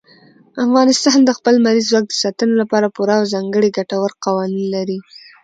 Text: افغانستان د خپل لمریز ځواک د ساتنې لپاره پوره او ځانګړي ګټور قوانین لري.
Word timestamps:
افغانستان 0.65 1.17
د 1.23 1.29
خپل 1.37 1.53
لمریز 1.57 1.85
ځواک 1.91 2.05
د 2.09 2.13
ساتنې 2.23 2.55
لپاره 2.61 2.93
پوره 2.95 3.13
او 3.19 3.29
ځانګړي 3.33 3.69
ګټور 3.77 4.11
قوانین 4.25 4.65
لري. 4.75 4.99